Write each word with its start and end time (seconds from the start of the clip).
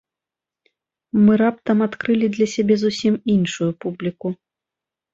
Мы 1.25 1.33
раптам 1.43 1.77
адкрылі 1.87 2.33
для 2.39 2.47
сябе 2.57 2.75
зусім 2.87 3.23
іншую 3.37 3.71
публіку. 3.87 4.27